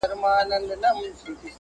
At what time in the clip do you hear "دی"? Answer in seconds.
1.39-1.47